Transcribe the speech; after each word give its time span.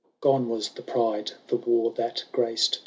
Gone 0.19 0.49
was 0.49 0.69
the 0.69 0.81
pride 0.81 1.33
the 1.49 1.57
war 1.57 1.91
that 1.91 2.23
graced. 2.31 2.79